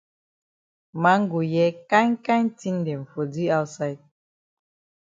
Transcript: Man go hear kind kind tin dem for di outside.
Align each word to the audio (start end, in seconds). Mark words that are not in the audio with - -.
Man 1.01 1.21
go 1.31 1.39
hear 1.51 1.69
kind 1.91 2.15
kind 2.27 2.49
tin 2.59 2.77
dem 2.85 3.01
for 3.11 3.25
di 3.33 3.43
outside. 3.57 4.01